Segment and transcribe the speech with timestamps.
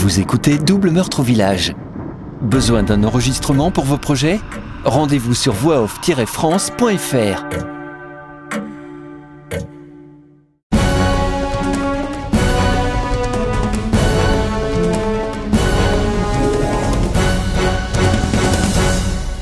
[0.00, 1.74] Vous écoutez Double Meurtre au Village.
[2.40, 4.40] Besoin d'un enregistrement pour vos projets?
[4.82, 7.44] Rendez-vous sur voixoff-france.fr.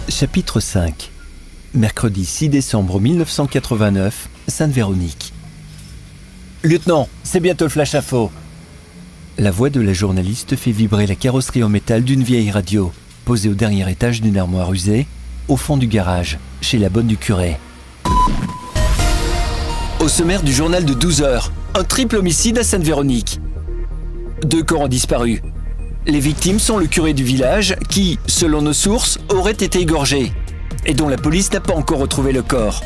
[0.09, 1.13] Chapitre 5
[1.75, 5.33] Mercredi 6 décembre 1989, Sainte-Véronique.
[6.65, 8.33] Lieutenant, c'est bientôt le flash info.
[9.41, 12.91] La voix de la journaliste fait vibrer la carrosserie en métal d'une vieille radio,
[13.25, 15.07] posée au dernier étage d'une armoire usée,
[15.47, 17.57] au fond du garage, chez la bonne du curé.
[20.01, 23.41] Au sommaire du journal de 12 heures, un triple homicide à Sainte-Véronique.
[24.45, 25.41] Deux corps ont disparu.
[26.09, 30.33] Les victimes sont le curé du village qui, selon nos sources, aurait été égorgé
[30.85, 32.83] et dont la police n'a pas encore retrouvé le corps.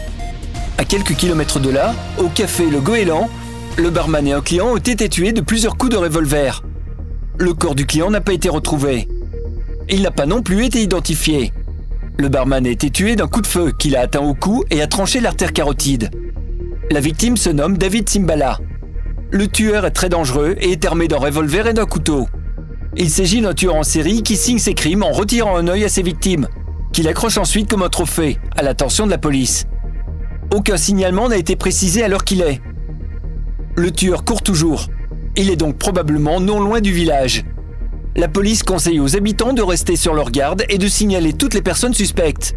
[0.77, 3.30] À quelques kilomètres de là, au café Le Goéland,
[3.79, 6.62] le barman et un client ont été tués de plusieurs coups de revolver.
[7.39, 9.09] Le corps du client n'a pas été retrouvé.
[9.89, 11.53] Il n'a pas non plus été identifié.
[12.19, 14.83] Le barman a été tué d'un coup de feu qu'il a atteint au cou et
[14.83, 16.11] a tranché l'artère carotide.
[16.91, 18.59] La victime se nomme David Simbala.
[19.31, 22.29] Le tueur est très dangereux et est armé d'un revolver et d'un couteau.
[22.97, 25.89] Il s'agit d'un tueur en série qui signe ses crimes en retirant un œil à
[25.89, 26.48] ses victimes,
[26.92, 29.67] qu'il accroche ensuite comme un trophée, à l'attention de la police.
[30.55, 32.61] Aucun signalement n'a été précisé à l'heure qu'il est.
[33.75, 34.89] Le tueur court toujours.
[35.34, 37.45] Il est donc probablement non loin du village.
[38.17, 41.62] La police conseille aux habitants de rester sur leur garde et de signaler toutes les
[41.62, 42.55] personnes suspectes.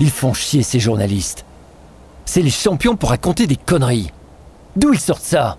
[0.00, 1.46] Ils font chier ces journalistes.
[2.26, 4.12] C'est les champions pour raconter des conneries.
[4.76, 5.56] D'où ils sortent ça?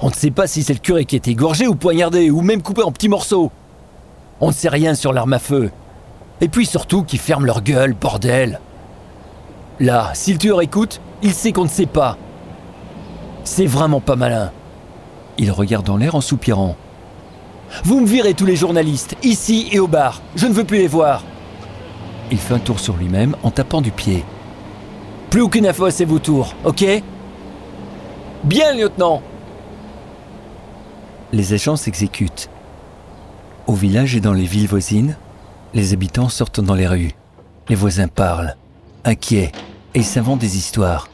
[0.00, 2.62] On ne sait pas si c'est le curé qui est égorgé ou poignardé ou même
[2.62, 3.52] coupé en petits morceaux.
[4.40, 5.70] On ne sait rien sur l'arme à feu.
[6.40, 8.58] Et puis surtout qu'ils ferment leur gueule, bordel.
[9.80, 12.16] Là, si le tueur écoute, il sait qu'on ne sait pas.
[13.44, 14.52] C'est vraiment pas malin.
[15.36, 16.76] Il regarde en l'air en soupirant.
[17.82, 20.22] Vous me virez tous les journalistes, ici et au bar.
[20.36, 21.24] Je ne veux plus les voir.
[22.30, 24.24] Il fait un tour sur lui-même en tapant du pied.
[25.30, 26.84] Plus aucune info à c'est vos tours, ok?
[28.44, 29.22] Bien, lieutenant
[31.32, 32.48] Les agents s'exécutent.
[33.66, 35.16] Au village et dans les villes voisines,
[35.72, 37.14] les habitants sortent dans les rues.
[37.68, 38.56] Les voisins parlent,
[39.04, 39.50] inquiets,
[39.94, 41.08] et s'inventent des histoires.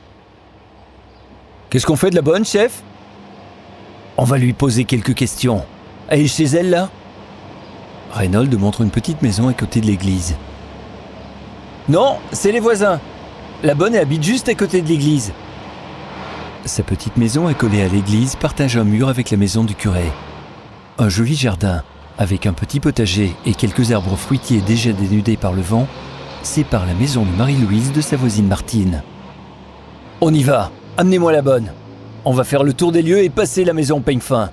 [1.68, 2.82] Qu'est-ce qu'on fait de la bonne, chef?
[4.16, 5.64] On va lui poser quelques questions.
[6.08, 6.90] Elle est chez elle, là?
[8.12, 10.36] Reynolds montre une petite maison à côté de l'église.
[11.88, 13.00] Non, c'est les voisins.
[13.62, 15.32] La bonne habite juste à côté de l'église.
[16.64, 20.10] Sa petite maison accolée à l'église partage un mur avec la maison du curé.
[20.98, 21.82] Un joli jardin,
[22.18, 25.86] avec un petit potager et quelques arbres fruitiers déjà dénudés par le vent,
[26.42, 29.02] sépare la maison de Marie-Louise de sa voisine Martine.
[30.20, 31.72] On y va, amenez-moi la bonne.
[32.24, 34.50] On va faire le tour des lieux et passer la maison peigne fin.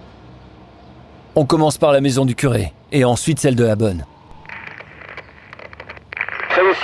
[1.35, 4.05] On commence par la maison du curé et ensuite celle de la bonne.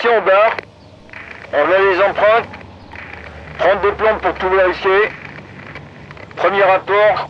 [0.04, 0.58] C'est au bar.
[1.54, 2.50] On a les empreintes.
[3.58, 5.10] Prendre des plantes pour tout vérifier.
[6.36, 7.30] Premier rapport.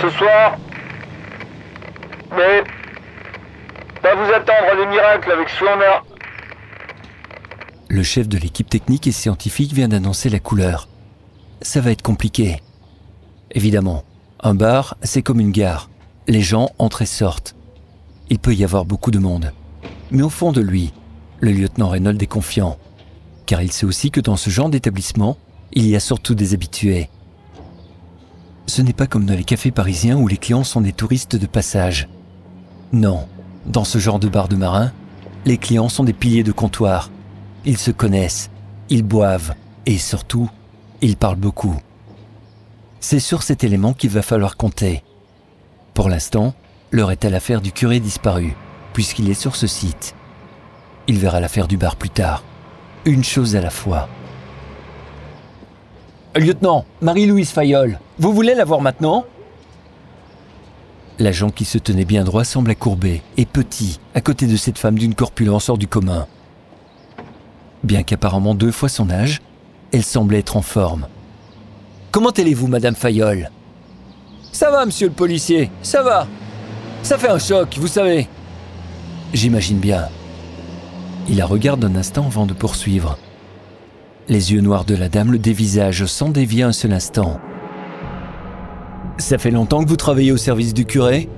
[0.00, 0.56] Ce soir.
[2.34, 2.64] Mais.
[4.00, 6.09] Pas vous attendre des miracles avec ce qu'on a.
[7.92, 10.88] Le chef de l'équipe technique et scientifique vient d'annoncer la couleur.
[11.60, 12.62] Ça va être compliqué.
[13.50, 14.04] Évidemment,
[14.38, 15.90] un bar, c'est comme une gare.
[16.28, 17.56] Les gens entrent et sortent.
[18.28, 19.52] Il peut y avoir beaucoup de monde.
[20.12, 20.92] Mais au fond de lui,
[21.40, 22.78] le lieutenant Reynolds est confiant.
[23.44, 25.36] Car il sait aussi que dans ce genre d'établissement,
[25.72, 27.10] il y a surtout des habitués.
[28.68, 31.46] Ce n'est pas comme dans les cafés parisiens où les clients sont des touristes de
[31.46, 32.08] passage.
[32.92, 33.26] Non,
[33.66, 34.92] dans ce genre de bar de marins,
[35.44, 37.10] les clients sont des piliers de comptoir.
[37.64, 38.50] Ils se connaissent,
[38.88, 39.54] ils boivent
[39.86, 40.48] et surtout,
[41.02, 41.76] ils parlent beaucoup.
[43.00, 45.02] C'est sur cet élément qu'il va falloir compter.
[45.94, 46.54] Pour l'instant,
[46.90, 48.54] l'heure est à l'affaire du curé disparu,
[48.92, 50.14] puisqu'il est sur ce site.
[51.06, 52.44] Il verra l'affaire du bar plus tard.
[53.04, 54.08] Une chose à la fois.
[56.36, 59.24] Lieutenant, Marie-Louise Fayol, vous voulez la voir maintenant?
[61.18, 64.98] L'agent qui se tenait bien droit semble courbé et petit à côté de cette femme
[64.98, 66.26] d'une corpulence hors du commun.
[67.82, 69.40] Bien qu'apparemment deux fois son âge,
[69.92, 71.06] elle semble être en forme.
[72.10, 73.50] Comment allez-vous, Madame Fayol?
[74.52, 76.26] Ça va, monsieur le policier, ça va.
[77.02, 78.28] Ça fait un choc, vous savez.
[79.32, 80.08] J'imagine bien.
[81.28, 83.16] Il la regarde un instant avant de poursuivre.
[84.28, 87.40] Les yeux noirs de la dame le dévisagent sans dévier un seul instant.
[89.18, 91.28] Ça fait longtemps que vous travaillez au service du curé?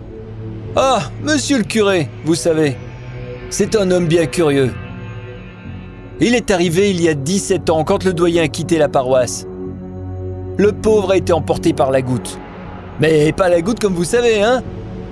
[0.77, 2.77] Ah, monsieur le curé, vous savez.
[3.51, 4.73] C'est un homme bien curieux.
[6.25, 9.45] Il est arrivé il y a 17 ans quand le doyen a quitté la paroisse.
[10.57, 12.39] Le pauvre a été emporté par la goutte.
[13.01, 14.63] Mais pas la goutte comme vous savez, hein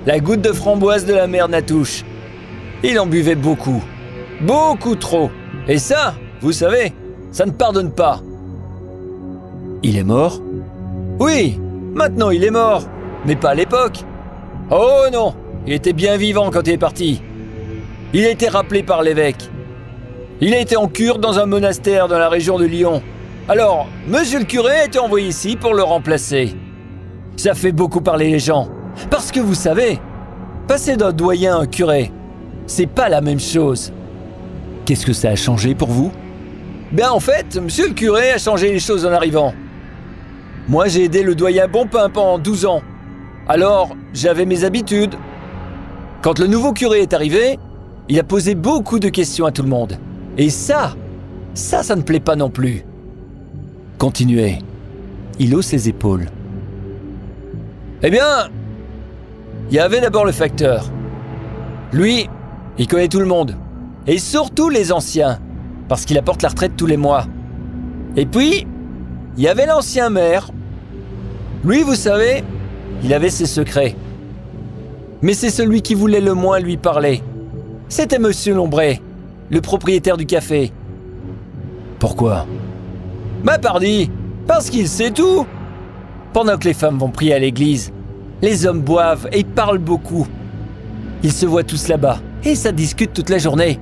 [0.06, 2.04] La goutte de framboise de la mère Natouche.
[2.84, 3.82] Il en buvait beaucoup.
[4.42, 5.32] Beaucoup trop.
[5.66, 6.92] Et ça, vous savez,
[7.32, 8.20] ça ne pardonne pas.
[9.82, 10.40] Il est mort?
[11.18, 11.58] Oui,
[11.92, 12.84] maintenant il est mort.
[13.26, 14.04] Mais pas à l'époque.
[14.70, 15.34] Oh non,
[15.66, 17.20] il était bien vivant quand il est parti.
[18.12, 19.50] Il a été rappelé par l'évêque.
[20.42, 23.02] Il a été en cure dans un monastère dans la région de Lyon.
[23.46, 26.54] Alors, monsieur le curé a été envoyé ici pour le remplacer.
[27.36, 28.68] Ça fait beaucoup parler les gens.
[29.10, 29.98] Parce que vous savez,
[30.66, 32.10] passer d'un doyen à un curé,
[32.66, 33.92] c'est pas la même chose.
[34.86, 36.10] Qu'est-ce que ça a changé pour vous?
[36.90, 39.52] Ben en fait, monsieur le curé a changé les choses en arrivant.
[40.68, 42.80] Moi j'ai aidé le doyen Bonpin pendant 12 ans.
[43.46, 45.16] Alors, j'avais mes habitudes.
[46.22, 47.58] Quand le nouveau curé est arrivé,
[48.08, 49.98] il a posé beaucoup de questions à tout le monde.
[50.40, 50.96] Et ça,
[51.52, 52.82] ça, ça ne plaît pas non plus.
[53.98, 54.56] Continuez.
[55.38, 56.28] Il hausse ses épaules.
[58.02, 58.48] Eh bien,
[59.68, 60.90] il y avait d'abord le facteur.
[61.92, 62.26] Lui,
[62.78, 63.54] il connaît tout le monde.
[64.06, 65.38] Et surtout les anciens,
[65.88, 67.26] parce qu'il apporte la retraite tous les mois.
[68.16, 68.66] Et puis,
[69.36, 70.50] il y avait l'ancien maire.
[71.66, 72.44] Lui, vous savez,
[73.04, 73.94] il avait ses secrets.
[75.20, 77.22] Mais c'est celui qui voulait le moins lui parler.
[77.90, 79.02] C'était Monsieur Lombray,
[79.50, 80.72] le propriétaire du café.
[81.98, 82.46] Pourquoi?
[83.44, 84.10] Bah pardi,
[84.46, 85.46] parce qu'il sait tout.
[86.32, 87.92] Pendant que les femmes vont prier à l'église,
[88.40, 90.26] les hommes boivent et parlent beaucoup.
[91.22, 93.78] Ils se voient tous là-bas et ça discute toute la journée.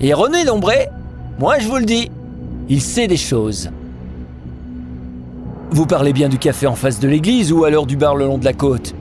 [0.00, 0.88] Et René Lombray,
[1.38, 2.10] moi je vous le dis,
[2.68, 3.70] il sait des choses.
[5.70, 8.36] Vous parlez bien du café en face de l'église ou alors du bar le long
[8.36, 8.94] de la côte?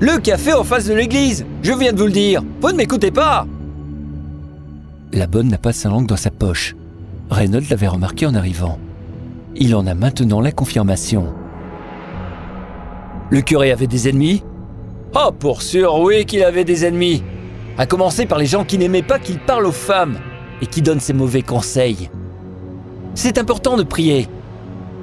[0.00, 3.10] Le café en face de l'église Je viens de vous le dire Vous ne m'écoutez
[3.10, 3.46] pas
[5.12, 6.76] La bonne n'a pas sa langue dans sa poche.
[7.30, 8.78] Reynolds l'avait remarqué en arrivant.
[9.56, 11.34] Il en a maintenant la confirmation.
[13.30, 14.44] Le curé avait des ennemis?
[15.14, 17.24] Oh, pour sûr, oui qu'il avait des ennemis
[17.76, 20.18] À commencer par les gens qui n'aimaient pas qu'il parle aux femmes
[20.62, 22.08] et qui donnent ses mauvais conseils.
[23.14, 24.28] C'est important de prier,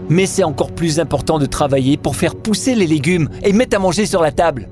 [0.09, 3.79] mais c'est encore plus important de travailler pour faire pousser les légumes et mettre à
[3.79, 4.69] manger sur la table.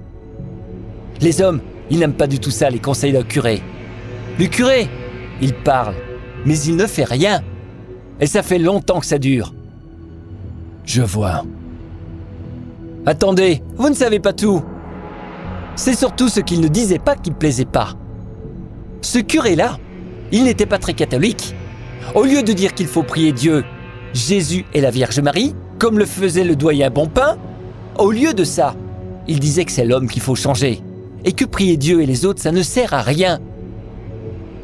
[1.20, 1.60] Les hommes,
[1.90, 3.62] ils n'aiment pas du tout ça, les conseils d'un curé.
[4.40, 4.88] Le curé,
[5.42, 5.96] il parle,
[6.46, 7.42] mais il ne fait rien.
[8.20, 9.54] Et ça fait longtemps que ça dure.
[10.86, 11.44] Je vois.
[13.06, 14.64] Attendez, vous ne savez pas tout.
[15.76, 17.90] C'est surtout ce qu'il ne disait pas qui plaisait pas.
[19.02, 19.78] Ce curé-là,
[20.32, 21.56] il n'était pas très catholique.
[22.14, 23.64] Au lieu de dire qu'il faut prier Dieu,
[24.14, 27.38] Jésus et la Vierge Marie, comme le faisait le doyen Bonpin,
[27.98, 28.76] au lieu de ça,
[29.28, 30.82] il disait que c'est l'homme qu'il faut changer,
[31.26, 33.40] et que prier Dieu et les autres, ça ne sert à rien,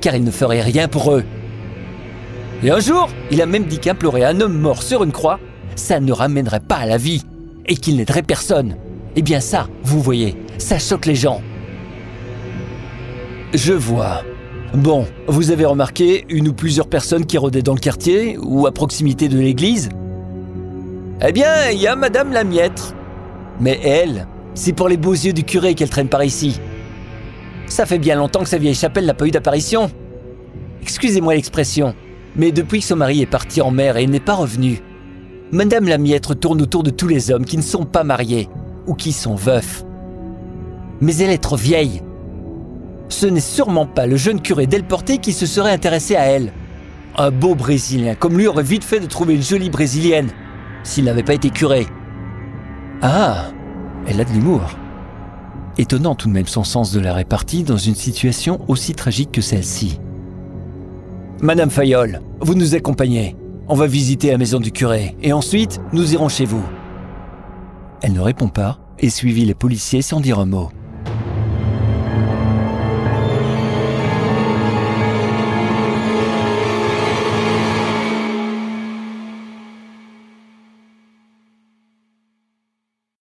[0.02, 1.24] car il ne ferait rien pour eux.
[2.64, 5.40] Et un jour, il a même dit qu'implorer un homme mort sur une croix,
[5.76, 7.24] ça ne ramènerait pas à la vie,
[7.66, 8.76] et qu'il n'aiderait personne.
[9.16, 11.42] Eh bien ça, vous voyez, ça choque les gens.
[13.54, 14.24] Je vois.
[14.74, 18.72] Bon, vous avez remarqué une ou plusieurs personnes qui rôdaient dans le quartier ou à
[18.72, 19.90] proximité de l'église?
[21.28, 22.96] Eh bien, il y a Madame la Miette.
[23.60, 26.60] Mais elle, c'est pour les beaux yeux du curé qu'elle traîne par ici.
[27.72, 29.90] Ça fait bien longtemps que sa vieille chapelle n'a pas eu d'apparition.
[30.82, 31.96] Excusez-moi l'expression,
[32.36, 34.82] mais depuis que son mari est parti en mer et n'est pas revenu,
[35.52, 38.50] Madame la Miette tourne autour de tous les hommes qui ne sont pas mariés
[38.88, 39.86] ou qui sont veufs.
[41.00, 42.02] Mais elle est trop vieille
[43.12, 46.52] ce n'est sûrement pas le jeune curé Delporté qui se serait intéressé à elle.
[47.18, 50.30] Un beau Brésilien comme lui aurait vite fait de trouver une jolie Brésilienne,
[50.84, 51.86] s'il n'avait pas été curé.
[53.02, 53.48] Ah,
[54.08, 54.62] elle a de l'humour.
[55.82, 59.42] Étonnant tout de même son sens de la répartie dans une situation aussi tragique que
[59.42, 60.00] celle-ci.
[61.42, 63.36] Madame Fayol, vous nous accompagnez.
[63.68, 66.64] On va visiter la maison du curé et ensuite nous irons chez vous.
[68.04, 70.70] Elle ne répond pas et suivit les policiers sans dire un mot.